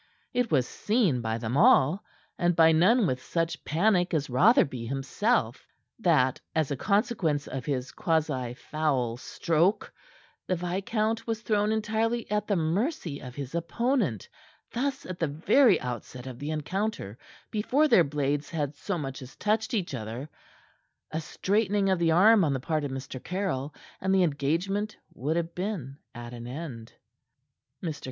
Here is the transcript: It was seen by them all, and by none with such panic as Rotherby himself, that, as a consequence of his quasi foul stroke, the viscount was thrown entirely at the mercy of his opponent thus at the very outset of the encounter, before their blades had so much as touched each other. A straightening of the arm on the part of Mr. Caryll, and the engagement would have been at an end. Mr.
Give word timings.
It 0.33 0.49
was 0.49 0.67
seen 0.67 1.21
by 1.21 1.37
them 1.37 1.55
all, 1.55 2.03
and 2.39 2.55
by 2.55 2.71
none 2.71 3.05
with 3.05 3.21
such 3.21 3.63
panic 3.63 4.15
as 4.15 4.31
Rotherby 4.31 4.87
himself, 4.87 5.67
that, 5.99 6.41
as 6.55 6.71
a 6.71 6.75
consequence 6.75 7.45
of 7.45 7.65
his 7.67 7.91
quasi 7.91 8.55
foul 8.55 9.17
stroke, 9.17 9.93
the 10.47 10.55
viscount 10.55 11.27
was 11.27 11.43
thrown 11.43 11.71
entirely 11.71 12.25
at 12.31 12.47
the 12.47 12.55
mercy 12.55 13.19
of 13.19 13.35
his 13.35 13.53
opponent 13.53 14.27
thus 14.71 15.05
at 15.05 15.19
the 15.19 15.27
very 15.27 15.79
outset 15.79 16.25
of 16.25 16.39
the 16.39 16.49
encounter, 16.49 17.15
before 17.51 17.87
their 17.87 18.03
blades 18.03 18.49
had 18.49 18.73
so 18.73 18.97
much 18.97 19.21
as 19.21 19.35
touched 19.35 19.71
each 19.75 19.93
other. 19.93 20.27
A 21.11 21.21
straightening 21.21 21.91
of 21.91 21.99
the 21.99 22.09
arm 22.09 22.43
on 22.43 22.53
the 22.53 22.59
part 22.59 22.83
of 22.83 22.89
Mr. 22.89 23.23
Caryll, 23.23 23.71
and 24.01 24.15
the 24.15 24.23
engagement 24.23 24.97
would 25.13 25.35
have 25.35 25.53
been 25.53 25.99
at 26.15 26.33
an 26.33 26.47
end. 26.47 26.91
Mr. 27.83 27.99